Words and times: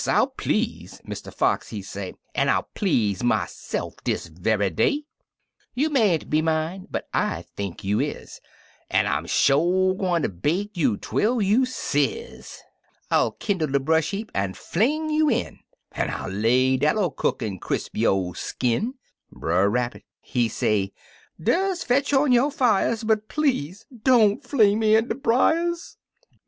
I'll 0.07 0.25
please!" 0.25 0.99
Mr. 1.07 1.31
Fox, 1.31 1.69
he 1.69 1.83
say, 1.83 2.15
"An" 2.33 2.49
I'll 2.49 2.67
please 2.73 3.21
myse'f 3.21 4.03
dis 4.03 4.25
very 4.25 4.71
day 4.71 5.03
I 5.03 5.05
You 5.75 5.91
mayn't 5.91 6.27
be 6.27 6.41
mine, 6.41 6.87
but 6.89 7.07
I 7.13 7.43
think 7.55 7.83
you 7.83 7.99
is, 7.99 8.41
An' 8.89 9.05
I'm 9.05 9.27
sho 9.27 9.93
gwine 9.93 10.23
ter 10.23 10.27
bake 10.27 10.75
you 10.75 10.97
twel 10.97 11.39
you 11.39 11.67
sizzi 11.67 12.57
I'll 13.11 13.33
kindle 13.33 13.67
de 13.67 13.79
bresh 13.79 14.09
heap, 14.09 14.31
an' 14.33 14.55
fling 14.55 15.11
you 15.11 15.29
in, 15.29 15.59
An' 15.91 16.09
I 16.09 16.25
lay 16.25 16.77
dat'll 16.77 17.11
cook 17.11 17.43
an' 17.43 17.59
crisp 17.59 17.95
yo' 17.95 18.33
skinl" 18.33 18.93
Brer 19.31 19.69
Rabbit, 19.69 20.03
he 20.19 20.49
say:" 20.49 20.93
Des 21.39 21.75
fetch 21.75 22.11
on 22.11 22.31
yo' 22.31 22.49
fires, 22.49 23.03
But 23.03 23.27
please 23.29 23.85
don't 24.01 24.43
fling 24.43 24.79
me 24.79 24.95
in 24.95 25.09
de 25.09 25.13
briers! 25.13 25.97